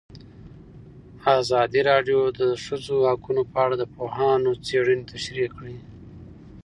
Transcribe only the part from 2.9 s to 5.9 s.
حقونه په اړه د پوهانو څېړنې تشریح کړې.